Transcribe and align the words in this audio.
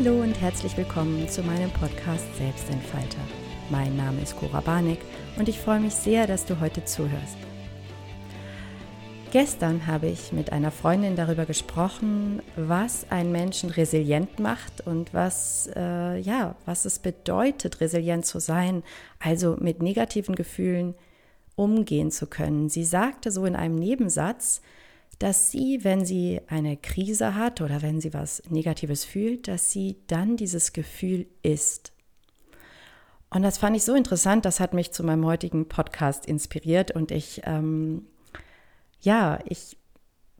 Hallo 0.00 0.22
und 0.22 0.40
herzlich 0.40 0.76
willkommen 0.76 1.28
zu 1.28 1.42
meinem 1.42 1.72
Podcast 1.72 2.24
Selbstentfalter. 2.36 3.18
Mein 3.68 3.96
Name 3.96 4.22
ist 4.22 4.36
Cora 4.36 4.60
Barnick 4.60 5.00
und 5.36 5.48
ich 5.48 5.58
freue 5.58 5.80
mich 5.80 5.92
sehr, 5.92 6.28
dass 6.28 6.46
du 6.46 6.60
heute 6.60 6.84
zuhörst. 6.84 7.36
Gestern 9.32 9.88
habe 9.88 10.06
ich 10.06 10.30
mit 10.30 10.52
einer 10.52 10.70
Freundin 10.70 11.16
darüber 11.16 11.46
gesprochen, 11.46 12.42
was 12.54 13.10
einen 13.10 13.32
Menschen 13.32 13.70
resilient 13.70 14.38
macht 14.38 14.86
und 14.86 15.12
was, 15.14 15.68
äh, 15.74 16.18
ja, 16.18 16.54
was 16.64 16.84
es 16.84 17.00
bedeutet, 17.00 17.80
resilient 17.80 18.24
zu 18.24 18.38
sein, 18.38 18.84
also 19.18 19.56
mit 19.58 19.82
negativen 19.82 20.36
Gefühlen 20.36 20.94
umgehen 21.56 22.12
zu 22.12 22.28
können. 22.28 22.68
Sie 22.68 22.84
sagte 22.84 23.32
so 23.32 23.46
in 23.46 23.56
einem 23.56 23.74
Nebensatz, 23.74 24.62
dass 25.18 25.50
sie, 25.50 25.82
wenn 25.82 26.04
sie 26.04 26.40
eine 26.46 26.76
Krise 26.76 27.34
hat 27.34 27.60
oder 27.60 27.82
wenn 27.82 28.00
sie 28.00 28.14
was 28.14 28.42
Negatives 28.48 29.04
fühlt, 29.04 29.48
dass 29.48 29.70
sie 29.70 29.96
dann 30.06 30.36
dieses 30.36 30.72
Gefühl 30.72 31.26
ist. 31.42 31.92
Und 33.30 33.42
das 33.42 33.58
fand 33.58 33.76
ich 33.76 33.84
so 33.84 33.94
interessant, 33.94 34.44
das 34.44 34.60
hat 34.60 34.74
mich 34.74 34.92
zu 34.92 35.02
meinem 35.04 35.26
heutigen 35.26 35.68
Podcast 35.68 36.24
inspiriert 36.26 36.92
und 36.92 37.10
ich, 37.10 37.42
ähm, 37.44 38.06
ja, 39.00 39.38
ich 39.44 39.76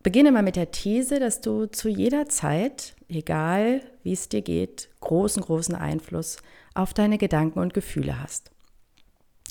beginne 0.02 0.32
mal 0.32 0.42
mit 0.42 0.56
der 0.56 0.70
These, 0.70 1.20
dass 1.20 1.40
du 1.40 1.66
zu 1.66 1.88
jeder 1.88 2.29
Zeit, 2.29 2.95
egal 3.09 3.82
wie 4.04 4.12
es 4.12 4.29
dir 4.29 4.42
geht, 4.42 4.88
großen, 5.01 5.42
großen 5.42 5.74
Einfluss 5.74 6.38
auf 6.74 6.95
deine 6.95 7.18
Gedanken 7.18 7.59
und 7.59 7.74
Gefühle 7.74 8.23
hast. 8.23 8.51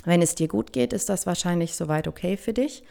Wenn 0.04 0.22
es 0.22 0.36
dir 0.36 0.48
gut 0.48 0.74
geht, 0.74 0.94
ist 0.94 1.10
das 1.10 1.28
wahrscheinlich 1.28 1.76
soweit 1.76 2.08
okay 2.08 2.38
für 2.38 2.54
dich. 2.54 2.84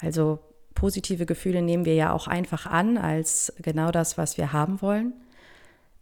Also 0.00 0.38
positive 0.80 1.26
Gefühle 1.26 1.60
nehmen 1.60 1.84
wir 1.84 1.94
ja 1.94 2.10
auch 2.10 2.26
einfach 2.26 2.64
an 2.64 2.96
als 2.96 3.52
genau 3.60 3.90
das, 3.90 4.16
was 4.16 4.38
wir 4.38 4.54
haben 4.54 4.80
wollen. 4.80 5.12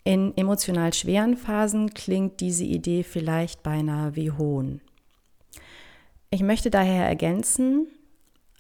In 0.05 0.37
emotional 0.37 0.95
schweren 0.95 1.37
Phasen 1.37 1.95
klingt 1.95 2.39
diese 2.39 2.62
Idee 2.62 3.03
vielleicht 3.03 3.65
beinahe 3.65 4.15
wie 4.15 4.31
Hohn. 4.31 4.81
Ich 6.31 6.43
möchte 6.45 6.70
daher 6.70 7.09
ergänzen, 7.09 7.89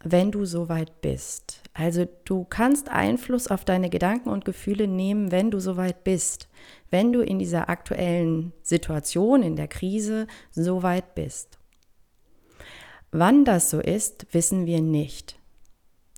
wenn 0.02 0.32
du 0.32 0.44
soweit 0.44 1.00
bist. 1.02 1.62
Also 1.72 2.08
du 2.24 2.44
kannst 2.44 2.88
Einfluss 2.88 3.46
auf 3.46 3.64
deine 3.64 3.88
Gedanken 3.88 4.30
und 4.30 4.44
Gefühle 4.44 4.88
nehmen, 4.88 5.30
wenn 5.30 5.52
du 5.52 5.60
soweit 5.60 6.02
bist. 6.02 6.48
Wenn 6.90 7.12
du 7.12 7.20
in 7.20 7.38
dieser 7.38 7.68
aktuellen 7.68 8.52
Situation, 8.64 9.44
in 9.44 9.54
der 9.54 9.68
Krise, 9.68 10.26
soweit 10.50 11.14
bist. 11.14 11.60
Wann 13.12 13.44
das 13.44 13.70
so 13.70 13.78
ist, 13.78 14.26
wissen 14.32 14.66
wir 14.66 14.80
nicht. 14.82 15.37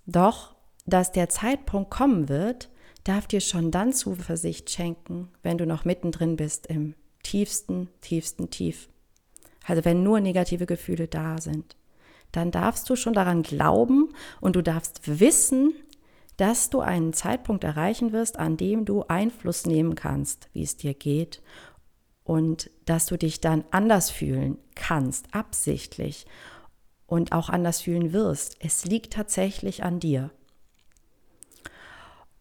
Doch, 0.05 0.55
dass 0.85 1.11
der 1.11 1.29
Zeitpunkt 1.29 1.91
kommen 1.91 2.29
wird, 2.29 2.69
darf 3.03 3.27
dir 3.27 3.41
schon 3.41 3.71
dann 3.71 3.93
Zuversicht 3.93 4.69
schenken, 4.69 5.29
wenn 5.43 5.57
du 5.57 5.65
noch 5.65 5.85
mittendrin 5.85 6.35
bist 6.35 6.67
im 6.67 6.95
tiefsten, 7.23 7.89
tiefsten 8.01 8.49
Tief. 8.49 8.89
Also 9.65 9.85
wenn 9.85 10.03
nur 10.03 10.19
negative 10.19 10.65
Gefühle 10.65 11.07
da 11.07 11.39
sind, 11.39 11.75
dann 12.31 12.51
darfst 12.51 12.89
du 12.89 12.95
schon 12.95 13.13
daran 13.13 13.43
glauben 13.43 14.09
und 14.39 14.55
du 14.55 14.61
darfst 14.61 15.19
wissen, 15.19 15.73
dass 16.37 16.69
du 16.69 16.79
einen 16.79 17.13
Zeitpunkt 17.13 17.63
erreichen 17.63 18.13
wirst, 18.13 18.39
an 18.39 18.57
dem 18.57 18.85
du 18.85 19.03
Einfluss 19.03 19.65
nehmen 19.65 19.95
kannst, 19.95 20.49
wie 20.53 20.63
es 20.63 20.77
dir 20.77 20.93
geht 20.93 21.41
und 22.23 22.71
dass 22.85 23.05
du 23.05 23.17
dich 23.17 23.41
dann 23.41 23.65
anders 23.71 24.09
fühlen 24.09 24.57
kannst, 24.75 25.33
absichtlich 25.33 26.25
und 27.11 27.33
auch 27.33 27.49
anders 27.49 27.81
fühlen 27.81 28.13
wirst. 28.13 28.55
Es 28.61 28.85
liegt 28.85 29.11
tatsächlich 29.11 29.83
an 29.83 29.99
dir. 29.99 30.31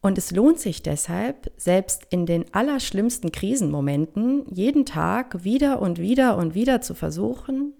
Und 0.00 0.16
es 0.16 0.30
lohnt 0.30 0.60
sich 0.60 0.80
deshalb, 0.80 1.50
selbst 1.56 2.06
in 2.10 2.24
den 2.24 2.54
allerschlimmsten 2.54 3.32
Krisenmomenten, 3.32 4.46
jeden 4.54 4.86
Tag 4.86 5.42
wieder 5.42 5.82
und 5.82 5.98
wieder 5.98 6.36
und 6.36 6.54
wieder 6.54 6.80
zu 6.80 6.94
versuchen, 6.94 7.74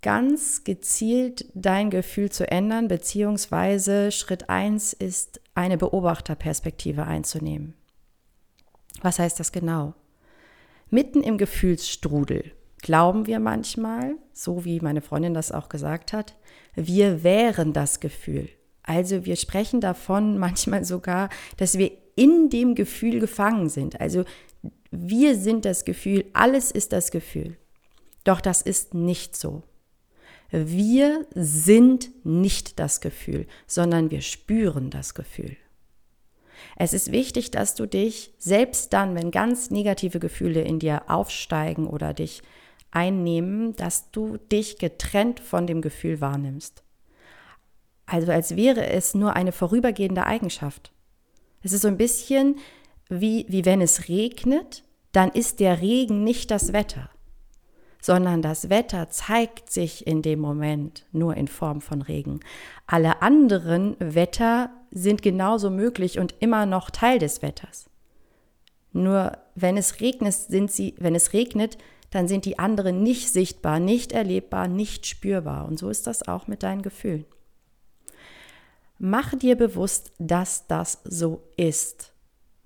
ganz 0.00 0.64
gezielt 0.64 1.44
dein 1.52 1.90
Gefühl 1.90 2.30
zu 2.30 2.50
ändern, 2.50 2.88
beziehungsweise 2.88 4.12
Schritt 4.12 4.48
1 4.48 4.94
ist, 4.94 5.42
eine 5.54 5.76
Beobachterperspektive 5.76 7.04
einzunehmen. 7.04 7.74
Was 9.02 9.18
heißt 9.18 9.38
das 9.38 9.52
genau? 9.52 9.94
Mitten 10.88 11.22
im 11.22 11.36
Gefühlsstrudel 11.36 12.52
glauben 12.84 13.26
wir 13.26 13.40
manchmal, 13.40 14.16
so 14.34 14.66
wie 14.66 14.78
meine 14.78 15.00
Freundin 15.00 15.32
das 15.32 15.50
auch 15.50 15.70
gesagt 15.70 16.12
hat, 16.12 16.36
wir 16.74 17.24
wären 17.24 17.72
das 17.72 17.98
Gefühl. 17.98 18.50
Also 18.82 19.24
wir 19.24 19.36
sprechen 19.36 19.80
davon 19.80 20.38
manchmal 20.46 20.84
sogar, 20.84 21.30
dass 21.56 21.78
wir 21.78 21.90
in 22.14 22.50
dem 22.50 22.74
Gefühl 22.74 23.18
gefangen 23.18 23.70
sind. 23.70 24.00
Also 24.00 24.24
wir 24.90 25.34
sind 25.36 25.64
das 25.64 25.84
Gefühl, 25.84 26.26
alles 26.34 26.70
ist 26.70 26.92
das 26.92 27.10
Gefühl. 27.10 27.56
Doch 28.22 28.42
das 28.42 28.60
ist 28.60 28.92
nicht 28.92 29.34
so. 29.34 29.62
Wir 30.50 31.26
sind 31.34 32.10
nicht 32.24 32.78
das 32.78 33.00
Gefühl, 33.00 33.46
sondern 33.66 34.10
wir 34.10 34.20
spüren 34.20 34.90
das 34.90 35.14
Gefühl. 35.14 35.56
Es 36.76 36.92
ist 36.92 37.12
wichtig, 37.12 37.50
dass 37.50 37.74
du 37.74 37.86
dich 37.86 38.34
selbst 38.38 38.92
dann, 38.92 39.14
wenn 39.14 39.30
ganz 39.30 39.70
negative 39.70 40.20
Gefühle 40.20 40.60
in 40.60 40.78
dir 40.78 41.04
aufsteigen 41.08 41.86
oder 41.86 42.12
dich 42.12 42.42
einnehmen, 42.94 43.74
dass 43.76 44.10
du 44.10 44.36
dich 44.36 44.78
getrennt 44.78 45.40
von 45.40 45.66
dem 45.66 45.82
Gefühl 45.82 46.20
wahrnimmst. 46.20 46.82
Also 48.06 48.32
als 48.32 48.56
wäre 48.56 48.86
es 48.86 49.14
nur 49.14 49.34
eine 49.34 49.52
vorübergehende 49.52 50.26
Eigenschaft. 50.26 50.92
Es 51.62 51.72
ist 51.72 51.82
so 51.82 51.88
ein 51.88 51.96
bisschen 51.96 52.56
wie, 53.08 53.46
wie 53.48 53.64
wenn 53.64 53.80
es 53.80 54.08
regnet, 54.08 54.84
dann 55.12 55.30
ist 55.30 55.60
der 55.60 55.80
Regen 55.80 56.24
nicht 56.24 56.50
das 56.50 56.72
Wetter, 56.72 57.08
sondern 58.00 58.42
das 58.42 58.68
Wetter 58.68 59.08
zeigt 59.10 59.70
sich 59.70 60.06
in 60.06 60.22
dem 60.22 60.40
Moment 60.40 61.06
nur 61.12 61.36
in 61.36 61.48
Form 61.48 61.80
von 61.80 62.02
Regen. 62.02 62.40
Alle 62.86 63.22
anderen 63.22 63.96
Wetter 63.98 64.70
sind 64.90 65.22
genauso 65.22 65.70
möglich 65.70 66.18
und 66.18 66.34
immer 66.40 66.66
noch 66.66 66.90
Teil 66.90 67.18
des 67.18 67.42
Wetters. 67.42 67.88
Nur 68.92 69.38
wenn 69.54 69.76
es 69.76 70.00
regnet, 70.00 70.34
sind 70.34 70.70
sie, 70.70 70.94
wenn 70.98 71.14
es 71.14 71.32
regnet, 71.32 71.78
dann 72.14 72.28
sind 72.28 72.44
die 72.44 72.60
anderen 72.60 73.02
nicht 73.02 73.28
sichtbar, 73.28 73.80
nicht 73.80 74.12
erlebbar, 74.12 74.68
nicht 74.68 75.04
spürbar. 75.04 75.66
Und 75.66 75.80
so 75.80 75.90
ist 75.90 76.06
das 76.06 76.28
auch 76.28 76.46
mit 76.46 76.62
deinen 76.62 76.82
Gefühlen. 76.82 77.24
Mach 79.00 79.34
dir 79.34 79.56
bewusst, 79.56 80.12
dass 80.20 80.68
das 80.68 81.00
so 81.02 81.42
ist. 81.56 82.12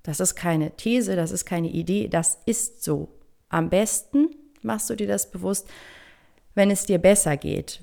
Das 0.02 0.20
ist 0.20 0.34
keine 0.34 0.72
These, 0.72 1.16
das 1.16 1.30
ist 1.30 1.46
keine 1.46 1.70
Idee, 1.70 2.08
das 2.08 2.38
ist 2.44 2.84
so. 2.84 3.08
Am 3.48 3.70
besten 3.70 4.28
machst 4.60 4.90
du 4.90 4.96
dir 4.96 5.06
das 5.06 5.30
bewusst, 5.30 5.66
wenn 6.54 6.70
es 6.70 6.84
dir 6.84 6.98
besser 6.98 7.38
geht. 7.38 7.80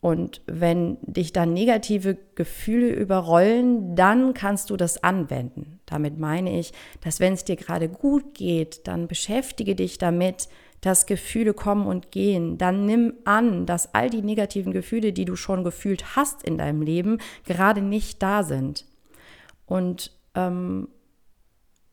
Und 0.00 0.42
wenn 0.46 0.98
dich 1.02 1.32
dann 1.32 1.52
negative 1.52 2.18
Gefühle 2.34 2.90
überrollen, 2.90 3.94
dann 3.94 4.34
kannst 4.34 4.70
du 4.70 4.76
das 4.76 5.04
anwenden. 5.04 5.78
Damit 5.86 6.18
meine 6.18 6.58
ich, 6.58 6.72
dass 7.02 7.20
wenn 7.20 7.34
es 7.34 7.44
dir 7.44 7.56
gerade 7.56 7.88
gut 7.88 8.34
geht, 8.34 8.88
dann 8.88 9.06
beschäftige 9.06 9.76
dich 9.76 9.98
damit, 9.98 10.48
dass 10.80 11.06
Gefühle 11.06 11.54
kommen 11.54 11.86
und 11.86 12.12
gehen, 12.12 12.58
dann 12.58 12.86
nimm 12.86 13.14
an, 13.24 13.66
dass 13.66 13.94
all 13.94 14.10
die 14.10 14.22
negativen 14.22 14.72
Gefühle, 14.72 15.12
die 15.12 15.24
du 15.24 15.36
schon 15.36 15.64
gefühlt 15.64 16.16
hast 16.16 16.42
in 16.42 16.58
deinem 16.58 16.82
Leben, 16.82 17.18
gerade 17.44 17.82
nicht 17.82 18.22
da 18.22 18.42
sind. 18.42 18.86
Und 19.66 20.16
ähm, 20.34 20.88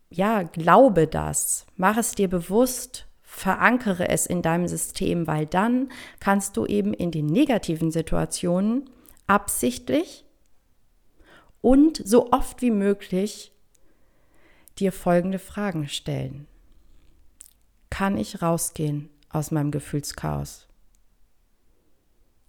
ja, 0.09 0.43
glaube 0.43 1.07
das, 1.07 1.65
mach 1.75 1.97
es 1.97 2.11
dir 2.11 2.29
bewusst, 2.29 3.07
verankere 3.21 4.07
es 4.07 4.25
in 4.25 4.41
deinem 4.41 4.67
System, 4.67 5.27
weil 5.27 5.45
dann 5.45 5.89
kannst 6.19 6.55
du 6.55 6.65
eben 6.65 6.93
in 6.93 7.11
den 7.11 7.25
negativen 7.25 7.91
Situationen 7.91 8.89
absichtlich 9.27 10.25
und 11.59 12.01
so 12.05 12.31
oft 12.31 12.61
wie 12.61 12.71
möglich 12.71 13.51
dir 14.77 14.91
folgende 14.91 15.39
Fragen 15.39 15.87
stellen. 15.87 16.47
Kann 17.97 18.17
ich 18.17 18.41
rausgehen 18.41 19.09
aus 19.29 19.51
meinem 19.51 19.71
Gefühlschaos? 19.71 20.67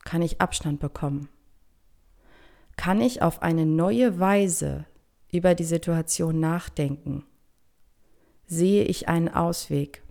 Kann 0.03 0.21
ich 0.21 0.41
Abstand 0.41 0.81
bekommen? 0.81 1.29
Kann 2.77 3.01
ich 3.01 3.23
auf 3.23 3.43
eine 3.43 3.65
neue 3.65 4.19
Weise 4.19 4.87
über 5.31 5.55
die 5.55 5.63
Situation 5.63 6.41
nachdenken? 6.41 7.25
Sehe 8.49 8.83
ich 8.87 9.07
einen 9.07 9.29
Ausweg? 9.29 10.03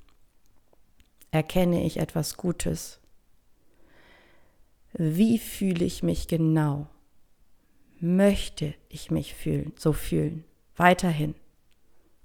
Erkenne 1.32 1.84
ich 1.84 1.98
etwas 1.98 2.38
Gutes? 2.38 3.02
Wie 4.94 5.38
fühle 5.38 5.84
ich 5.84 6.02
mich 6.02 6.30
genau? 6.30 6.88
Möchte 8.00 8.74
ich 8.88 9.12
mich 9.12 9.36
fühlen, 9.36 9.74
so 9.76 9.92
fühlen? 9.92 10.46
Weiterhin? 10.78 11.36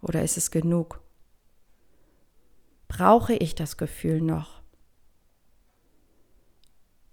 Oder 0.00 0.22
ist 0.22 0.36
es 0.36 0.52
genug? 0.52 1.00
Brauche 3.00 3.32
ich 3.32 3.54
das 3.54 3.78
Gefühl 3.78 4.20
noch? 4.20 4.60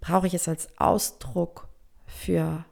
Brauche 0.01 0.27
ich 0.27 0.33
es 0.33 0.49
als 0.49 0.67
Ausdruck 0.77 1.69
für 2.05 2.65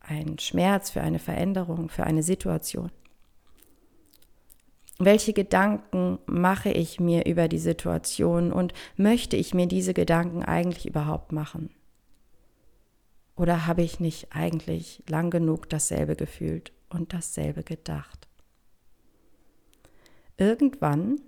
einen 0.00 0.38
Schmerz, 0.38 0.88
für 0.88 1.02
eine 1.02 1.18
Veränderung, 1.18 1.90
für 1.90 2.04
eine 2.04 2.22
Situation? 2.22 2.90
Welche 4.98 5.34
Gedanken 5.34 6.18
mache 6.24 6.70
ich 6.70 6.98
mir 6.98 7.26
über 7.26 7.46
die 7.46 7.58
Situation 7.58 8.50
und 8.50 8.72
möchte 8.96 9.36
ich 9.36 9.52
mir 9.52 9.66
diese 9.66 9.92
Gedanken 9.92 10.42
eigentlich 10.42 10.86
überhaupt 10.86 11.30
machen? 11.30 11.74
Oder 13.36 13.66
habe 13.66 13.82
ich 13.82 14.00
nicht 14.00 14.28
eigentlich 14.30 15.02
lang 15.06 15.28
genug 15.28 15.68
dasselbe 15.68 16.16
gefühlt 16.16 16.72
und 16.88 17.12
dasselbe 17.12 17.64
gedacht? 17.64 18.28
Irgendwann 20.38 21.20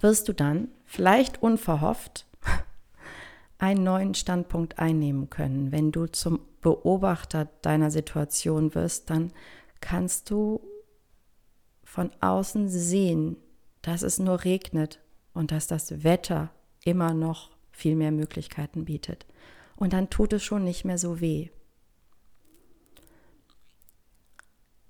wirst 0.00 0.28
du 0.28 0.32
dann, 0.32 0.68
vielleicht 0.84 1.42
unverhofft, 1.42 2.26
einen 3.58 3.84
neuen 3.84 4.14
Standpunkt 4.14 4.78
einnehmen 4.78 5.30
können. 5.30 5.72
Wenn 5.72 5.92
du 5.92 6.06
zum 6.06 6.40
Beobachter 6.60 7.48
deiner 7.62 7.90
Situation 7.90 8.74
wirst, 8.74 9.10
dann 9.10 9.32
kannst 9.80 10.30
du 10.30 10.60
von 11.84 12.10
außen 12.20 12.68
sehen, 12.68 13.36
dass 13.82 14.02
es 14.02 14.18
nur 14.18 14.44
regnet 14.44 15.00
und 15.34 15.50
dass 15.50 15.66
das 15.66 16.04
Wetter 16.04 16.50
immer 16.84 17.14
noch 17.14 17.50
viel 17.70 17.96
mehr 17.96 18.12
Möglichkeiten 18.12 18.84
bietet. 18.84 19.26
Und 19.76 19.92
dann 19.92 20.10
tut 20.10 20.32
es 20.32 20.44
schon 20.44 20.64
nicht 20.64 20.84
mehr 20.84 20.98
so 20.98 21.20
weh. 21.20 21.50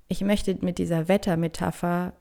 Ich 0.09 0.21
möchte 0.21 0.59
mit 0.61 0.77
dieser 0.77 1.09
Wettermetapher 1.09 2.13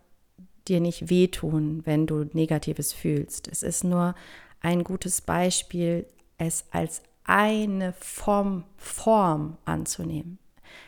dir 0.68 0.80
nicht 0.80 1.10
wehtun, 1.10 1.82
wenn 1.86 2.08
du 2.08 2.26
Negatives 2.34 2.94
fühlst. 2.94 3.48
Es 3.48 3.64
ist 3.64 3.84
nur 3.84 4.16
ein 4.62 4.84
gutes 4.84 5.22
Beispiel, 5.22 6.06
es 6.38 6.66
als 6.72 7.02
eine 7.24 7.94
Form, 7.94 8.64
Form 8.78 9.58
anzunehmen. 9.66 10.40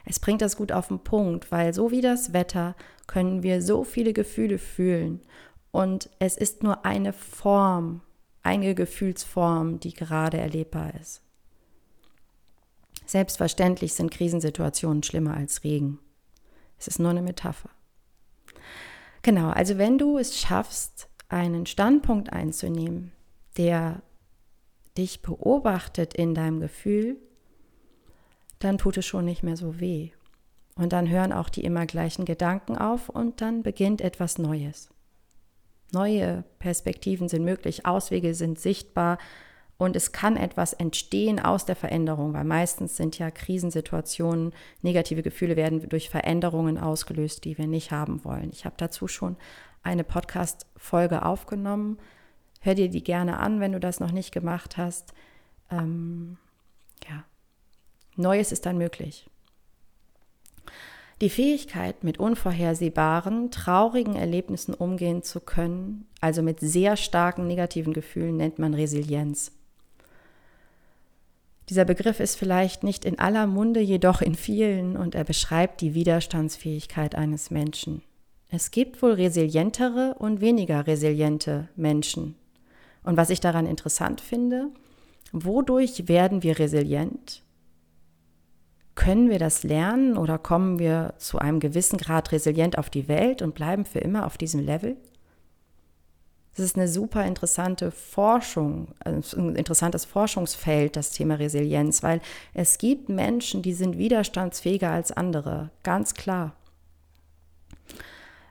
Es 0.06 0.20
bringt 0.20 0.42
das 0.42 0.58
gut 0.58 0.72
auf 0.72 0.88
den 0.88 1.00
Punkt, 1.00 1.52
weil 1.52 1.74
so 1.74 1.92
wie 1.92 2.02
das 2.02 2.34
Wetter 2.34 2.76
können 3.08 3.44
wir 3.44 3.62
so 3.62 3.84
viele 3.84 4.14
Gefühle 4.14 4.58
fühlen 4.58 5.22
und 5.72 6.10
es 6.20 6.38
ist 6.38 6.64
nur 6.64 6.86
eine 6.86 7.14
Form, 7.14 8.02
eine 8.44 8.76
Gefühlsform, 8.76 9.80
die 9.80 9.94
gerade 9.94 10.38
erlebbar 10.38 10.94
ist. 11.00 11.22
Selbstverständlich 13.06 13.94
sind 13.94 14.12
Krisensituationen 14.12 15.04
schlimmer 15.04 15.36
als 15.36 15.64
Regen. 15.64 16.00
Es 16.80 16.88
ist 16.88 17.00
nur 17.00 17.10
eine 17.10 17.22
Metapher. 17.22 17.70
Genau, 19.24 19.50
also 19.50 19.78
wenn 19.78 19.98
du 19.98 20.18
es 20.18 20.38
schaffst, 20.38 21.10
einen 21.30 21.66
Standpunkt 21.66 22.32
einzunehmen, 22.32 23.12
der 23.58 24.04
dich 24.98 25.22
beobachtet 25.22 26.14
in 26.14 26.36
deinem 26.36 26.60
Gefühl, 26.60 27.18
dann 28.60 28.78
tut 28.78 28.98
es 28.98 29.06
schon 29.06 29.26
nicht 29.26 29.42
mehr 29.42 29.58
so 29.58 29.80
weh. 29.80 30.12
Und 30.76 30.94
dann 30.94 31.10
hören 31.10 31.32
auch 31.32 31.50
die 31.50 31.64
immer 31.64 31.86
gleichen 31.86 32.26
Gedanken 32.26 32.78
auf 32.78 33.10
und 33.10 33.42
dann 33.42 33.64
beginnt 33.64 34.02
etwas 34.02 34.38
Neues. 34.38 34.90
Neue 35.92 36.44
Perspektiven 36.60 37.30
sind 37.30 37.46
möglich, 37.46 37.86
Auswege 37.86 38.34
sind 38.36 38.60
sichtbar 38.60 39.20
und 39.84 39.98
es 39.98 40.14
kann 40.14 40.38
etwas 40.38 40.72
entstehen 40.72 41.40
aus 41.42 41.66
der 41.66 41.76
Veränderung, 41.76 42.34
weil 42.34 42.46
meistens 42.46 42.96
sind 42.96 43.20
ja 43.20 43.32
Krisensituationen, 43.32 44.54
negative 44.82 45.24
Gefühle 45.24 45.58
werden 45.58 45.90
durch 45.90 46.10
Veränderungen 46.10 46.78
ausgelöst, 46.78 47.44
die 47.44 47.58
wir 47.58 47.68
nicht 47.68 47.92
haben 47.92 48.24
wollen. 48.24 48.50
Ich 48.54 48.64
habe 48.64 48.76
dazu 48.78 49.10
schon 49.10 49.36
eine 49.84 50.06
Podcast-Folge 50.06 51.26
aufgenommen. 51.26 51.98
Hör 52.62 52.76
dir 52.76 52.90
die 52.90 53.04
gerne 53.04 53.40
an, 53.40 53.60
wenn 53.60 53.74
du 53.74 53.80
das 53.82 54.00
noch 54.00 54.12
nicht 54.12 54.32
gemacht 54.32 54.78
hast. 54.78 55.14
Ähm, 55.70 56.38
ja, 57.10 57.26
Neues 58.16 58.54
ist 58.54 58.66
dann 58.66 58.78
möglich. 58.78 59.30
Die 61.20 61.30
Fähigkeit, 61.30 62.06
mit 62.06 62.20
unvorhersehbaren, 62.20 63.52
traurigen 63.52 64.16
Erlebnissen 64.16 64.74
umgehen 64.74 65.24
zu 65.24 65.42
können, 65.42 66.08
also 66.22 66.42
mit 66.42 66.62
sehr 66.62 66.96
starken 66.96 67.48
negativen 67.48 67.92
Gefühlen, 67.92 68.38
nennt 68.38 68.60
man 68.60 68.74
Resilienz. 68.74 69.52
Dieser 71.70 71.86
Begriff 71.86 72.20
ist 72.20 72.36
vielleicht 72.36 72.84
nicht 72.84 73.06
in 73.06 73.20
aller 73.20 73.48
Munde, 73.48 73.80
jedoch 73.80 74.22
in 74.22 74.36
vielen 74.36 74.98
und 74.98 75.16
er 75.16 75.24
beschreibt 75.24 75.82
die 75.82 75.94
Widerstandsfähigkeit 75.94 77.16
eines 77.16 77.52
Menschen. 77.52 78.02
Es 78.50 78.72
gibt 78.72 79.02
wohl 79.02 79.14
resilientere 79.14 80.16
und 80.20 80.42
weniger 80.42 80.86
resiliente 80.86 81.70
Menschen. 81.76 82.36
Und 83.04 83.18
was 83.18 83.30
ich 83.30 83.40
daran 83.40 83.66
interessant 83.66 84.22
finde, 84.22 84.70
wodurch 85.32 86.08
werden 86.08 86.44
wir 86.44 86.60
resilient 86.60 87.44
können 88.96 89.30
wir 89.30 89.40
das 89.40 89.64
lernen 89.64 90.18
oder 90.18 90.38
kommen 90.38 90.80
wir 90.80 91.16
zu 91.18 91.40
einem 91.40 91.60
gewissen 91.60 91.98
Grad 91.98 92.32
resilient 92.32 92.78
auf 92.78 92.90
die 92.90 93.08
Welt 93.08 93.42
und 93.42 93.56
bleiben 93.56 93.86
für 93.86 94.00
immer 94.00 94.26
auf 94.26 94.38
diesem 94.38 94.62
Level? 94.62 94.98
Das 96.56 96.66
ist 96.66 96.78
eine 96.78 96.88
super 96.88 97.26
interessante 97.26 97.90
Forschung, 97.90 98.90
ein 99.04 99.24
interessantes 99.56 100.06
Forschungsfeld, 100.06 100.96
das 100.96 101.12
Thema 101.12 101.36
Resilienz, 101.36 102.04
weil 102.04 102.22
es 102.54 102.78
gibt 102.78 103.10
Menschen, 103.10 103.64
die 103.64 103.74
sind 103.74 103.98
widerstandsfähiger 103.98 104.92
als 104.92 105.12
andere, 105.12 105.72
ganz 105.82 106.14
klar. 106.14 106.54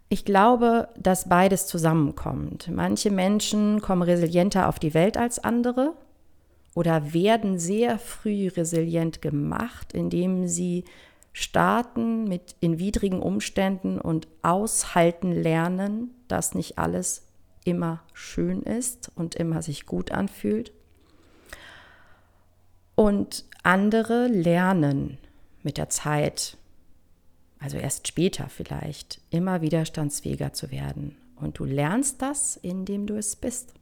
Ich 0.08 0.24
glaube, 0.24 0.88
dass 0.98 1.28
beides 1.28 1.66
zusammenkommt. 1.66 2.68
Manche 2.70 3.10
Menschen 3.10 3.80
kommen 3.80 4.02
resilienter 4.02 4.68
auf 4.68 4.78
die 4.78 4.94
Welt 4.94 5.16
als 5.16 5.38
andere 5.38 5.94
oder 6.74 7.14
werden 7.14 7.58
sehr 7.58 7.98
früh 7.98 8.48
resilient 8.48 9.22
gemacht, 9.22 9.92
indem 9.94 10.48
sie 10.48 10.84
starten 11.32 12.24
mit 12.24 12.56
in 12.60 12.78
widrigen 12.78 13.22
Umständen 13.22 13.98
und 13.98 14.28
aushalten 14.42 15.32
lernen, 15.32 16.10
dass 16.28 16.54
nicht 16.54 16.78
alles 16.78 17.22
immer 17.64 18.02
schön 18.12 18.62
ist 18.62 19.10
und 19.14 19.34
immer 19.34 19.62
sich 19.62 19.86
gut 19.86 20.10
anfühlt. 20.10 20.72
Und 22.94 23.44
andere 23.62 24.26
lernen 24.26 25.18
mit 25.62 25.78
der 25.78 25.88
Zeit, 25.88 26.56
also 27.58 27.76
erst 27.76 28.08
später 28.08 28.48
vielleicht, 28.48 29.20
immer 29.30 29.62
widerstandsfähiger 29.62 30.52
zu 30.52 30.70
werden. 30.70 31.16
Und 31.36 31.58
du 31.58 31.64
lernst 31.64 32.22
das, 32.22 32.56
indem 32.56 33.06
du 33.06 33.16
es 33.16 33.36
bist. 33.36 33.74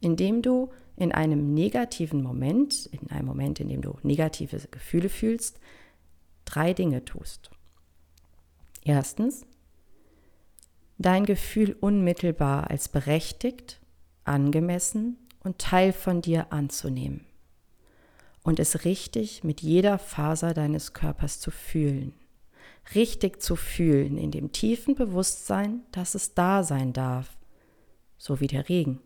Indem 0.00 0.42
du 0.42 0.70
in 0.96 1.12
einem 1.12 1.54
negativen 1.54 2.22
Moment, 2.22 2.86
in 2.86 3.10
einem 3.10 3.26
Moment, 3.26 3.60
in 3.60 3.68
dem 3.68 3.82
du 3.82 3.96
negative 4.02 4.60
Gefühle 4.70 5.08
fühlst, 5.08 5.58
drei 6.44 6.74
Dinge 6.74 7.04
tust. 7.04 7.50
Erstens, 8.84 9.46
dein 11.02 11.24
Gefühl 11.24 11.76
unmittelbar 11.80 12.70
als 12.70 12.88
berechtigt, 12.88 13.80
angemessen 14.24 15.16
und 15.40 15.58
Teil 15.58 15.92
von 15.92 16.22
dir 16.22 16.52
anzunehmen 16.52 17.26
und 18.42 18.58
es 18.58 18.84
richtig 18.84 19.44
mit 19.44 19.60
jeder 19.60 19.98
Faser 19.98 20.54
deines 20.54 20.92
Körpers 20.92 21.40
zu 21.40 21.50
fühlen. 21.50 22.14
Richtig 22.94 23.40
zu 23.40 23.54
fühlen 23.54 24.18
in 24.18 24.30
dem 24.32 24.50
tiefen 24.50 24.94
Bewusstsein, 24.96 25.82
dass 25.92 26.14
es 26.14 26.34
da 26.34 26.64
sein 26.64 26.92
darf, 26.92 27.36
so 28.18 28.40
wie 28.40 28.48
der 28.48 28.68
Regen 28.68 29.00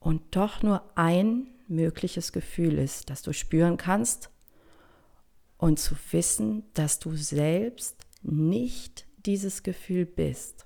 und 0.00 0.22
doch 0.36 0.62
nur 0.62 0.82
ein 0.94 1.46
mögliches 1.66 2.32
Gefühl 2.32 2.78
ist, 2.78 3.10
das 3.10 3.22
du 3.22 3.32
spüren 3.32 3.76
kannst 3.76 4.30
und 5.56 5.78
zu 5.78 5.94
wissen, 6.12 6.64
dass 6.74 6.98
du 6.98 7.14
selbst 7.14 8.06
nicht 8.22 9.06
dieses 9.26 9.62
Gefühl 9.62 10.06
bist. 10.06 10.64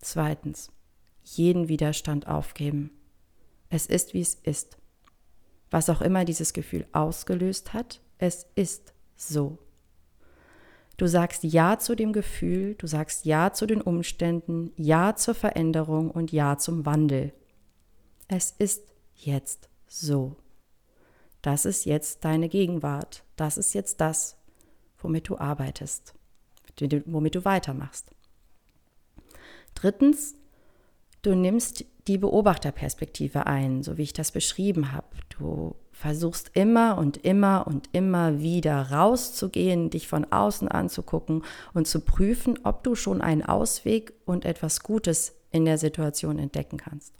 Zweitens, 0.00 0.70
jeden 1.22 1.68
Widerstand 1.68 2.26
aufgeben. 2.26 2.90
Es 3.68 3.86
ist, 3.86 4.14
wie 4.14 4.20
es 4.20 4.34
ist. 4.34 4.78
Was 5.70 5.88
auch 5.88 6.00
immer 6.00 6.24
dieses 6.24 6.52
Gefühl 6.52 6.86
ausgelöst 6.92 7.72
hat, 7.72 8.00
es 8.18 8.46
ist 8.54 8.92
so. 9.16 9.58
Du 10.96 11.06
sagst 11.06 11.44
Ja 11.44 11.78
zu 11.78 11.94
dem 11.94 12.12
Gefühl, 12.12 12.74
du 12.74 12.86
sagst 12.86 13.24
Ja 13.24 13.52
zu 13.52 13.66
den 13.66 13.80
Umständen, 13.80 14.72
Ja 14.76 15.16
zur 15.16 15.34
Veränderung 15.34 16.10
und 16.10 16.32
Ja 16.32 16.58
zum 16.58 16.84
Wandel. 16.84 17.32
Es 18.28 18.50
ist 18.58 18.82
jetzt 19.14 19.68
so. 19.86 20.36
Das 21.42 21.64
ist 21.64 21.86
jetzt 21.86 22.24
deine 22.24 22.48
Gegenwart. 22.48 23.24
Das 23.36 23.56
ist 23.56 23.72
jetzt 23.72 24.00
das, 24.00 24.36
womit 24.98 25.28
du 25.28 25.38
arbeitest, 25.38 26.14
womit 27.06 27.34
du 27.34 27.44
weitermachst. 27.44 28.10
Drittens, 29.80 30.34
du 31.22 31.34
nimmst 31.34 31.86
die 32.06 32.18
Beobachterperspektive 32.18 33.46
ein, 33.46 33.82
so 33.82 33.96
wie 33.96 34.02
ich 34.02 34.12
das 34.12 34.30
beschrieben 34.30 34.92
habe. 34.92 35.06
Du 35.38 35.74
versuchst 35.92 36.50
immer 36.54 36.98
und 36.98 37.18
immer 37.18 37.66
und 37.66 37.88
immer 37.92 38.40
wieder 38.40 38.90
rauszugehen, 38.90 39.88
dich 39.88 40.06
von 40.06 40.30
außen 40.30 40.68
anzugucken 40.68 41.44
und 41.72 41.86
zu 41.86 42.00
prüfen, 42.00 42.58
ob 42.62 42.84
du 42.84 42.94
schon 42.94 43.22
einen 43.22 43.42
Ausweg 43.42 44.12
und 44.26 44.44
etwas 44.44 44.82
Gutes 44.82 45.34
in 45.50 45.64
der 45.64 45.78
Situation 45.78 46.38
entdecken 46.38 46.76
kannst. 46.76 47.14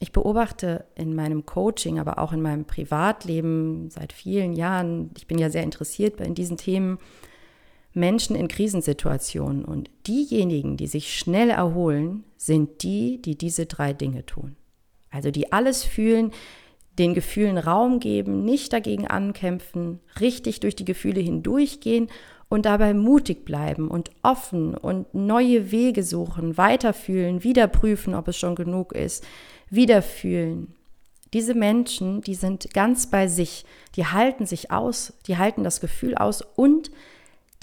Ich 0.00 0.12
beobachte 0.12 0.86
in 0.94 1.14
meinem 1.14 1.46
Coaching, 1.46 1.98
aber 1.98 2.18
auch 2.18 2.32
in 2.32 2.42
meinem 2.42 2.64
Privatleben 2.64 3.90
seit 3.90 4.12
vielen 4.12 4.54
Jahren, 4.54 5.10
ich 5.16 5.26
bin 5.26 5.38
ja 5.38 5.50
sehr 5.50 5.62
interessiert 5.62 6.20
in 6.20 6.34
diesen 6.34 6.56
Themen, 6.56 6.98
Menschen 7.94 8.36
in 8.36 8.48
Krisensituationen 8.48 9.64
und 9.64 9.88
diejenigen, 10.06 10.76
die 10.76 10.88
sich 10.88 11.16
schnell 11.16 11.50
erholen, 11.50 12.24
sind 12.36 12.82
die, 12.82 13.22
die 13.22 13.38
diese 13.38 13.66
drei 13.66 13.92
Dinge 13.92 14.26
tun. 14.26 14.56
Also 15.10 15.30
die 15.30 15.52
alles 15.52 15.84
fühlen, 15.84 16.32
den 16.98 17.14
Gefühlen 17.14 17.56
Raum 17.56 18.00
geben, 18.00 18.44
nicht 18.44 18.72
dagegen 18.72 19.06
ankämpfen, 19.06 20.00
richtig 20.20 20.60
durch 20.60 20.76
die 20.76 20.84
Gefühle 20.84 21.20
hindurchgehen 21.20 22.08
und 22.48 22.66
dabei 22.66 22.94
mutig 22.94 23.44
bleiben 23.44 23.88
und 23.88 24.10
offen 24.22 24.74
und 24.76 25.12
neue 25.14 25.70
Wege 25.70 26.02
suchen, 26.02 26.56
weiterfühlen, 26.56 27.42
wieder 27.42 27.68
prüfen, 27.68 28.14
ob 28.14 28.28
es 28.28 28.36
schon 28.36 28.54
genug 28.54 28.92
ist, 28.92 29.24
wieder 29.70 30.02
fühlen. 30.02 30.74
Diese 31.32 31.54
Menschen, 31.54 32.20
die 32.20 32.34
sind 32.34 32.72
ganz 32.74 33.08
bei 33.08 33.26
sich, 33.26 33.64
die 33.96 34.06
halten 34.06 34.46
sich 34.46 34.70
aus, 34.70 35.14
die 35.26 35.36
halten 35.36 35.64
das 35.64 35.80
Gefühl 35.80 36.14
aus 36.14 36.42
und 36.42 36.92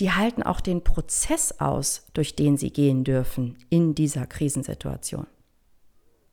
die 0.02 0.12
halten 0.12 0.42
auch 0.42 0.62
den 0.62 0.84
Prozess 0.84 1.60
aus, 1.60 2.08
durch 2.14 2.36
den 2.36 2.58
sie 2.58 2.74
gehen 2.74 3.04
dürfen 3.04 3.56
in 3.70 3.94
dieser 3.94 4.26
Krisensituation. 4.26 5.28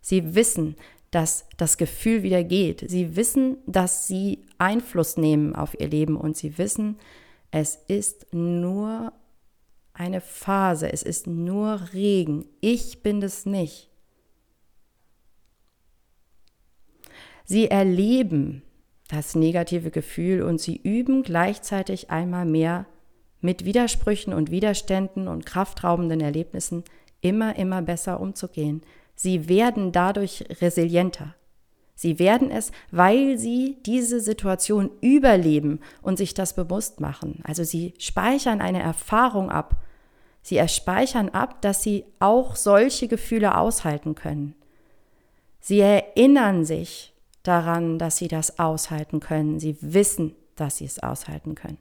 Sie 0.01 0.35
wissen, 0.35 0.75
dass 1.11 1.47
das 1.59 1.77
Gefühl 1.77 2.23
wieder 2.23 2.43
geht. 2.45 2.89
Sie 2.89 3.15
wissen, 3.15 3.59
dass 3.67 4.07
sie 4.07 4.47
Einfluss 4.57 5.19
nehmen 5.19 5.55
auf 5.55 5.79
ihr 5.79 5.89
Leben 5.89 6.17
und 6.17 6.35
sie 6.35 6.57
wissen, 6.57 6.97
es 7.51 7.77
ist 7.89 8.33
nur 8.33 9.13
eine 9.93 10.23
Phase, 10.23 10.91
es 10.91 11.03
ist 11.03 11.27
nur 11.27 11.93
Regen. 11.93 12.47
Ich 12.63 13.03
bin 13.03 13.21
es 13.23 13.45
nicht. 13.45 13.91
Sie 17.45 17.71
erleben 17.71 18.63
das 19.09 19.35
negative 19.35 19.91
Gefühl 19.91 20.41
und 20.41 20.59
sie 20.59 20.77
üben 20.77 21.23
gleichzeitig 21.23 22.09
einmal 22.11 22.47
mehr 22.47 22.87
mit 23.41 23.65
Widersprüchen 23.65 24.33
und 24.33 24.51
Widerständen 24.51 25.29
und 25.29 25.47
kraftraubenden 25.47 26.21
Erlebnissen 26.21 26.85
immer, 27.21 27.57
immer 27.57 27.83
besser 27.83 28.21
umzugehen. 28.21 28.83
Sie 29.15 29.49
werden 29.49 29.93
dadurch 29.93 30.45
resilienter. 30.61 31.35
Sie 31.95 32.21
werden 32.21 32.53
es, 32.53 32.71
weil 32.93 33.39
sie 33.39 33.79
diese 33.85 34.21
Situation 34.21 34.91
überleben 35.01 35.81
und 36.01 36.17
sich 36.17 36.33
das 36.33 36.55
bewusst 36.55 37.01
machen. 37.01 37.41
Also 37.43 37.65
sie 37.65 37.95
speichern 37.99 38.61
eine 38.61 38.81
Erfahrung 38.81 39.51
ab. 39.51 39.83
Sie 40.43 40.63
speichern 40.69 41.31
ab, 41.31 41.61
dass 41.61 41.83
sie 41.83 42.05
auch 42.21 42.55
solche 42.55 43.09
Gefühle 43.09 43.59
aushalten 43.59 44.15
können. 44.15 44.55
Sie 45.59 45.81
erinnern 45.81 46.65
sich 46.65 47.13
daran, 47.43 47.99
dass 47.99 48.19
sie 48.19 48.29
das 48.29 48.61
aushalten 48.61 49.19
können. 49.19 49.59
Sie 49.59 49.77
wissen, 49.81 50.37
dass 50.55 50.77
sie 50.77 50.85
es 50.85 51.03
aushalten 51.03 51.57
können. 51.57 51.79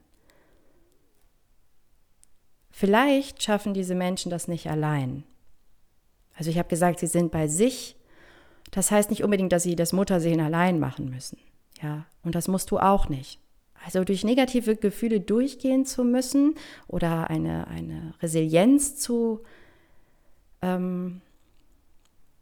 Vielleicht 2.78 3.42
schaffen 3.42 3.74
diese 3.74 3.94
Menschen 3.94 4.30
das 4.30 4.46
nicht 4.48 4.68
allein. 4.68 5.24
Also 6.36 6.50
ich 6.50 6.58
habe 6.58 6.68
gesagt, 6.68 7.00
sie 7.00 7.06
sind 7.06 7.32
bei 7.32 7.48
sich 7.48 7.98
das 8.70 8.90
heißt 8.90 9.10
nicht 9.10 9.24
unbedingt, 9.24 9.52
dass 9.52 9.62
sie 9.62 9.76
das 9.76 9.92
Muttersehen 9.92 10.40
allein 10.40 10.78
machen 10.78 11.10
müssen. 11.10 11.38
Ja, 11.82 12.06
und 12.22 12.34
das 12.34 12.48
musst 12.48 12.70
du 12.70 12.78
auch 12.78 13.08
nicht. 13.08 13.38
Also 13.84 14.02
durch 14.04 14.24
negative 14.24 14.76
Gefühle 14.76 15.20
durchgehen 15.20 15.86
zu 15.86 16.04
müssen 16.04 16.56
oder 16.88 17.30
eine, 17.30 17.68
eine 17.68 18.14
Resilienz 18.20 18.96
zu 18.96 19.40
ähm, 20.62 21.20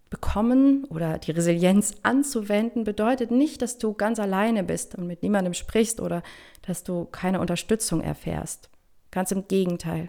bekommen 0.09 0.85
oder 0.85 1.19
die 1.19 1.33
Resilienz 1.33 1.97
anzuwenden, 2.02 2.85
bedeutet 2.85 3.31
nicht, 3.31 3.61
dass 3.61 3.76
du 3.76 3.93
ganz 3.93 4.19
alleine 4.19 4.64
bist 4.64 4.95
und 4.95 5.07
mit 5.07 5.23
niemandem 5.23 5.52
sprichst 5.52 6.00
oder 6.00 6.23
dass 6.62 6.85
du 6.85 7.05
keine 7.05 7.40
Unterstützung 7.40 8.00
erfährst. 8.00 8.71
Ganz 9.11 9.31
im 9.31 9.47
Gegenteil. 9.47 10.09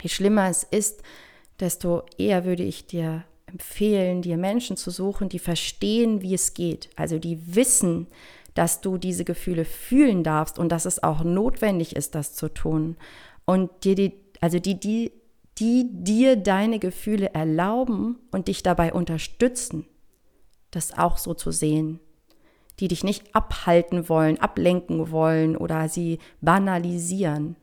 Je 0.00 0.08
schlimmer 0.08 0.48
es 0.48 0.62
ist, 0.62 1.02
desto 1.58 2.02
eher 2.16 2.44
würde 2.44 2.62
ich 2.62 2.86
dir 2.86 3.24
empfehlen, 3.46 4.22
dir 4.22 4.36
Menschen 4.36 4.76
zu 4.76 4.90
suchen, 4.90 5.28
die 5.28 5.38
verstehen, 5.38 6.22
wie 6.22 6.34
es 6.34 6.54
geht. 6.54 6.88
Also 6.96 7.18
die 7.18 7.54
wissen, 7.54 8.06
dass 8.54 8.80
du 8.80 8.98
diese 8.98 9.24
Gefühle 9.24 9.64
fühlen 9.64 10.22
darfst 10.24 10.58
und 10.58 10.70
dass 10.70 10.84
es 10.84 11.02
auch 11.02 11.22
notwendig 11.22 11.96
ist, 11.96 12.14
das 12.14 12.34
zu 12.34 12.48
tun. 12.48 12.96
Und 13.44 13.84
dir 13.84 13.94
die, 13.94 14.14
also 14.40 14.58
die, 14.58 14.78
die, 14.78 15.12
die 15.58 15.86
dir 15.90 16.36
deine 16.36 16.78
Gefühle 16.78 17.34
erlauben 17.34 18.18
und 18.30 18.48
dich 18.48 18.62
dabei 18.62 18.92
unterstützen, 18.92 19.86
das 20.70 20.96
auch 20.96 21.18
so 21.18 21.34
zu 21.34 21.50
sehen. 21.50 22.00
Die 22.78 22.88
dich 22.88 23.04
nicht 23.04 23.34
abhalten 23.34 24.08
wollen, 24.08 24.40
ablenken 24.40 25.10
wollen 25.10 25.56
oder 25.56 25.88
sie 25.88 26.18
banalisieren 26.40 27.56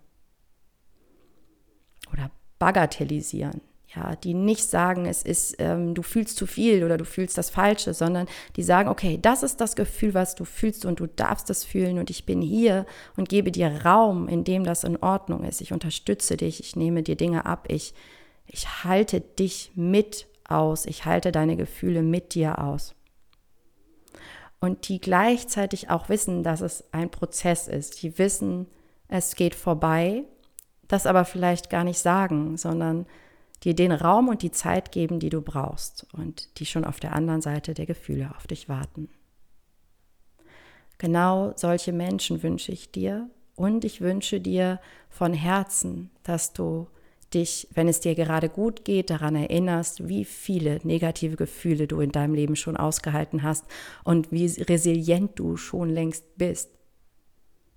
bagatellisieren 2.59 3.61
ja, 3.95 4.15
die 4.15 4.33
nicht 4.33 4.69
sagen, 4.69 5.05
es 5.05 5.23
ist, 5.23 5.55
ähm, 5.59 5.93
du 5.95 6.01
fühlst 6.01 6.37
zu 6.37 6.45
viel 6.45 6.83
oder 6.83 6.97
du 6.97 7.05
fühlst 7.05 7.37
das 7.37 7.49
Falsche, 7.49 7.93
sondern 7.93 8.27
die 8.55 8.63
sagen, 8.63 8.89
okay, 8.89 9.17
das 9.21 9.43
ist 9.43 9.61
das 9.61 9.75
Gefühl, 9.75 10.13
was 10.13 10.35
du 10.35 10.43
fühlst 10.45 10.85
und 10.85 10.99
du 10.99 11.07
darfst 11.07 11.49
es 11.49 11.63
fühlen 11.63 11.97
und 11.97 12.09
ich 12.09 12.25
bin 12.25 12.41
hier 12.41 12.85
und 13.15 13.29
gebe 13.29 13.51
dir 13.51 13.85
Raum, 13.85 14.27
in 14.27 14.43
dem 14.43 14.63
das 14.63 14.83
in 14.83 14.97
Ordnung 14.97 15.43
ist. 15.43 15.61
Ich 15.61 15.71
unterstütze 15.71 16.35
dich, 16.37 16.59
ich 16.59 16.75
nehme 16.75 17.01
dir 17.01 17.15
Dinge 17.15 17.45
ab, 17.45 17.67
ich, 17.69 17.93
ich 18.45 18.83
halte 18.83 19.21
dich 19.21 19.71
mit 19.75 20.27
aus, 20.47 20.85
ich 20.85 21.05
halte 21.05 21.31
deine 21.31 21.55
Gefühle 21.55 22.01
mit 22.01 22.33
dir 22.33 22.59
aus. 22.59 22.93
Und 24.59 24.89
die 24.89 24.99
gleichzeitig 24.99 25.89
auch 25.89 26.09
wissen, 26.09 26.43
dass 26.43 26.61
es 26.61 26.83
ein 26.91 27.11
Prozess 27.11 27.67
ist. 27.67 28.01
Die 28.01 28.17
wissen, 28.17 28.65
es 29.07 29.35
geht 29.35 29.53
vorbei, 29.53 30.23
das 30.87 31.05
aber 31.05 31.25
vielleicht 31.25 31.69
gar 31.69 31.83
nicht 31.83 31.99
sagen, 31.99 32.57
sondern 32.57 33.05
dir 33.63 33.73
den 33.73 33.91
Raum 33.91 34.29
und 34.29 34.41
die 34.41 34.51
Zeit 34.51 34.91
geben, 34.91 35.19
die 35.19 35.29
du 35.29 35.41
brauchst 35.41 36.05
und 36.13 36.59
die 36.59 36.65
schon 36.65 36.85
auf 36.85 36.99
der 36.99 37.13
anderen 37.13 37.41
Seite 37.41 37.73
der 37.73 37.85
Gefühle 37.85 38.31
auf 38.35 38.47
dich 38.47 38.69
warten. 38.69 39.09
Genau 40.97 41.53
solche 41.55 41.93
Menschen 41.93 42.41
wünsche 42.43 42.71
ich 42.71 42.91
dir 42.91 43.29
und 43.55 43.85
ich 43.85 44.01
wünsche 44.01 44.39
dir 44.39 44.79
von 45.09 45.33
Herzen, 45.33 46.11
dass 46.23 46.53
du 46.53 46.87
dich, 47.33 47.67
wenn 47.73 47.87
es 47.87 47.99
dir 47.99 48.15
gerade 48.15 48.49
gut 48.49 48.85
geht, 48.85 49.09
daran 49.09 49.35
erinnerst, 49.35 50.07
wie 50.07 50.25
viele 50.25 50.79
negative 50.83 51.35
Gefühle 51.35 51.87
du 51.87 51.99
in 51.99 52.11
deinem 52.11 52.33
Leben 52.33 52.55
schon 52.55 52.77
ausgehalten 52.77 53.43
hast 53.43 53.65
und 54.03 54.31
wie 54.31 54.45
resilient 54.45 55.31
du 55.35 55.57
schon 55.57 55.89
längst 55.89 56.37
bist. 56.37 56.76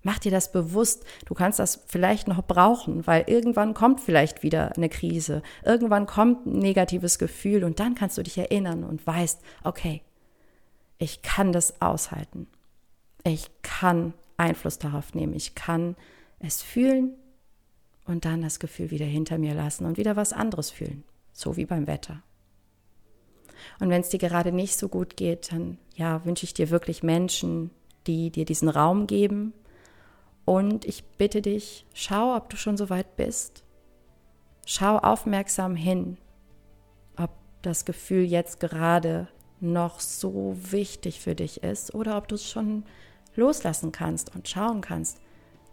Mach 0.03 0.19
dir 0.19 0.31
das 0.31 0.51
bewusst. 0.51 1.05
Du 1.25 1.33
kannst 1.33 1.59
das 1.59 1.83
vielleicht 1.85 2.27
noch 2.27 2.43
brauchen, 2.45 3.05
weil 3.05 3.25
irgendwann 3.27 3.73
kommt 3.73 3.99
vielleicht 3.99 4.41
wieder 4.41 4.75
eine 4.75 4.89
Krise. 4.89 5.43
Irgendwann 5.63 6.07
kommt 6.07 6.45
ein 6.45 6.59
negatives 6.59 7.19
Gefühl 7.19 7.63
und 7.63 7.79
dann 7.79 7.95
kannst 7.95 8.17
du 8.17 8.23
dich 8.23 8.37
erinnern 8.37 8.83
und 8.83 9.05
weißt, 9.05 9.41
okay, 9.63 10.01
ich 10.97 11.21
kann 11.21 11.51
das 11.51 11.81
aushalten. 11.81 12.47
Ich 13.23 13.49
kann 13.61 14.13
Einfluss 14.37 14.79
darauf 14.79 15.13
nehmen. 15.13 15.33
Ich 15.33 15.53
kann 15.55 15.95
es 16.39 16.61
fühlen 16.61 17.13
und 18.05 18.25
dann 18.25 18.41
das 18.41 18.59
Gefühl 18.59 18.91
wieder 18.91 19.05
hinter 19.05 19.37
mir 19.37 19.53
lassen 19.53 19.85
und 19.85 19.97
wieder 19.97 20.15
was 20.15 20.33
anderes 20.33 20.71
fühlen. 20.71 21.03
So 21.33 21.57
wie 21.57 21.65
beim 21.65 21.87
Wetter. 21.87 22.23
Und 23.79 23.89
wenn 23.89 24.01
es 24.01 24.09
dir 24.09 24.19
gerade 24.19 24.51
nicht 24.51 24.77
so 24.77 24.89
gut 24.89 25.15
geht, 25.15 25.51
dann 25.51 25.77
ja, 25.95 26.25
wünsche 26.25 26.45
ich 26.45 26.53
dir 26.53 26.71
wirklich 26.71 27.03
Menschen, 27.03 27.69
die 28.07 28.31
dir 28.31 28.45
diesen 28.45 28.69
Raum 28.69 29.05
geben, 29.05 29.53
und 30.51 30.83
ich 30.83 31.05
bitte 31.05 31.41
dich, 31.41 31.85
schau, 31.93 32.35
ob 32.35 32.49
du 32.49 32.57
schon 32.57 32.75
so 32.75 32.89
weit 32.89 33.15
bist. 33.15 33.63
Schau 34.65 34.97
aufmerksam 34.97 35.77
hin, 35.77 36.17
ob 37.15 37.29
das 37.61 37.85
Gefühl 37.85 38.25
jetzt 38.25 38.59
gerade 38.59 39.29
noch 39.61 40.01
so 40.01 40.57
wichtig 40.59 41.21
für 41.21 41.35
dich 41.35 41.63
ist 41.63 41.95
oder 41.95 42.17
ob 42.17 42.27
du 42.27 42.35
es 42.35 42.49
schon 42.49 42.83
loslassen 43.33 43.93
kannst 43.93 44.35
und 44.35 44.49
schauen 44.49 44.81
kannst, 44.81 45.21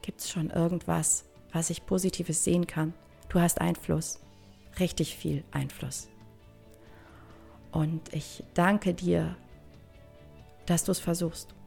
gibt 0.01 0.21
es 0.21 0.31
schon 0.31 0.49
irgendwas, 0.49 1.25
was 1.53 1.71
ich 1.71 1.85
positives 1.85 2.45
sehen 2.45 2.69
kann. 2.69 2.95
Du 3.31 3.41
hast 3.41 3.61
Einfluss, 3.61 4.21
richtig 4.79 5.17
viel 5.17 5.43
Einfluss. 5.51 6.09
Und 7.73 8.15
ich 8.15 8.45
danke 8.55 8.95
dir, 8.95 9.37
dass 10.67 10.85
du 10.85 10.93
es 10.93 11.01
versuchst. 11.01 11.58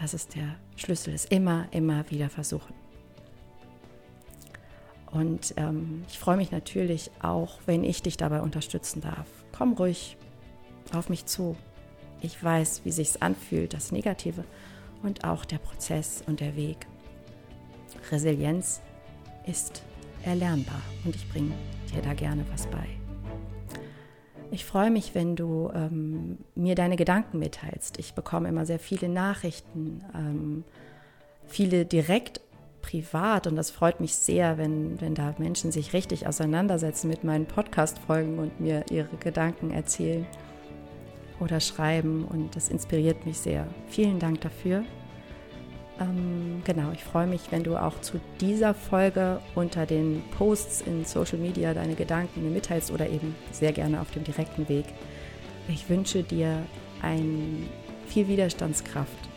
Das 0.00 0.14
ist 0.14 0.34
der 0.34 0.54
Schlüssel, 0.76 1.14
ist 1.14 1.32
immer, 1.32 1.66
immer 1.72 2.08
wieder 2.10 2.30
versuchen. 2.30 2.74
Und 5.10 5.54
ähm, 5.56 6.04
ich 6.08 6.18
freue 6.18 6.36
mich 6.36 6.50
natürlich 6.50 7.10
auch, 7.20 7.60
wenn 7.66 7.82
ich 7.82 8.02
dich 8.02 8.16
dabei 8.16 8.42
unterstützen 8.42 9.00
darf. 9.00 9.26
Komm 9.56 9.72
ruhig 9.72 10.16
auf 10.92 11.08
mich 11.08 11.26
zu. 11.26 11.56
Ich 12.20 12.42
weiß, 12.42 12.82
wie 12.84 12.90
sich's 12.90 13.16
anfühlt, 13.16 13.74
das 13.74 13.92
Negative 13.92 14.44
und 15.02 15.24
auch 15.24 15.44
der 15.44 15.58
Prozess 15.58 16.22
und 16.26 16.40
der 16.40 16.56
Weg. 16.56 16.86
Resilienz 18.10 18.80
ist 19.46 19.82
erlernbar 20.24 20.82
und 21.04 21.14
ich 21.14 21.28
bringe 21.28 21.52
dir 21.92 22.02
da 22.02 22.14
gerne 22.14 22.44
was 22.52 22.66
bei. 22.66 22.97
Ich 24.50 24.64
freue 24.64 24.90
mich, 24.90 25.14
wenn 25.14 25.36
du 25.36 25.70
ähm, 25.74 26.38
mir 26.54 26.74
deine 26.74 26.96
Gedanken 26.96 27.38
mitteilst. 27.38 27.98
Ich 27.98 28.14
bekomme 28.14 28.48
immer 28.48 28.64
sehr 28.64 28.78
viele 28.78 29.08
Nachrichten, 29.08 30.02
ähm, 30.14 30.64
viele 31.46 31.84
direkt 31.84 32.40
privat 32.80 33.46
und 33.46 33.56
das 33.56 33.70
freut 33.70 34.00
mich 34.00 34.14
sehr, 34.14 34.56
wenn, 34.56 34.98
wenn 35.00 35.14
da 35.14 35.34
Menschen 35.36 35.70
sich 35.70 35.92
richtig 35.92 36.26
auseinandersetzen 36.26 37.08
mit 37.08 37.24
meinen 37.24 37.44
Podcast-Folgen 37.44 38.38
und 38.38 38.60
mir 38.60 38.86
ihre 38.90 39.16
Gedanken 39.18 39.70
erzählen 39.70 40.26
oder 41.40 41.60
schreiben 41.60 42.24
und 42.24 42.56
das 42.56 42.70
inspiriert 42.70 43.26
mich 43.26 43.38
sehr. 43.38 43.66
Vielen 43.88 44.18
Dank 44.18 44.40
dafür. 44.40 44.84
Ähm, 46.00 46.62
genau, 46.64 46.92
ich 46.92 47.02
freue 47.02 47.26
mich, 47.26 47.50
wenn 47.50 47.64
du 47.64 47.76
auch 47.76 48.00
zu 48.00 48.20
dieser 48.40 48.74
Folge 48.74 49.40
unter 49.54 49.86
den 49.86 50.22
Posts 50.36 50.82
in 50.82 51.04
Social 51.04 51.38
Media 51.38 51.74
deine 51.74 51.94
Gedanken 51.94 52.44
mir 52.44 52.50
mitteilst 52.50 52.90
oder 52.90 53.08
eben 53.08 53.34
sehr 53.50 53.72
gerne 53.72 54.00
auf 54.00 54.10
dem 54.12 54.24
direkten 54.24 54.68
Weg. 54.68 54.84
Ich 55.68 55.88
wünsche 55.88 56.22
dir 56.22 56.62
ein 57.02 57.68
viel 58.06 58.28
Widerstandskraft 58.28 59.28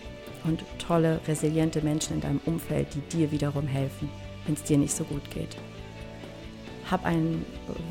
und 0.44 0.64
tolle, 0.80 1.20
resiliente 1.28 1.82
Menschen 1.82 2.16
in 2.16 2.22
deinem 2.22 2.42
Umfeld, 2.46 2.88
die 2.94 3.18
dir 3.18 3.32
wiederum 3.32 3.68
helfen, 3.68 4.10
wenn 4.46 4.56
es 4.56 4.64
dir 4.64 4.78
nicht 4.78 4.94
so 4.94 5.04
gut 5.04 5.30
geht. 5.32 5.58
Hab 6.90 7.06
eine 7.06 7.38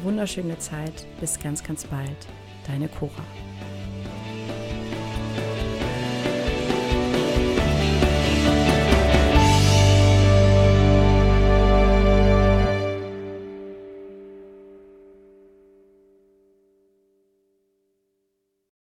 wunderschöne 0.03 0.59
Zeit. 0.59 1.07
Bis 1.21 1.39
ganz, 1.39 1.65
ganz 1.65 1.85
bald. 1.85 2.27
Deine 2.67 2.89
Cora. 2.89 3.25